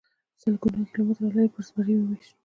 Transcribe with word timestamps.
سلګونه 0.41 0.79
کیلومتره 0.91 1.23
لرې 1.33 1.41
یې 1.45 1.51
پرې 1.53 1.63
زمری 1.67 1.93
وويشت. 1.95 2.33